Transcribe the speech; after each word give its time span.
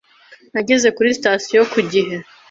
Nageze 0.53 0.87
kuri 0.95 1.15
sitasiyo 1.17 1.61
ku 1.71 1.79
gihe. 1.91 2.15